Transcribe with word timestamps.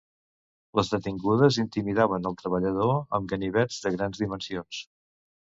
Les 0.79 0.87
detingudes 0.93 1.59
intimidaven 1.63 2.25
el 2.31 2.37
treballador 2.41 2.97
amb 3.19 3.29
ganivets 3.35 3.79
de 3.85 3.95
grans 3.99 4.25
dimensions. 4.27 4.85